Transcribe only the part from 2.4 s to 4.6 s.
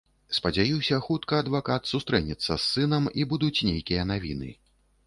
з сынам, і будуць нейкія навіны.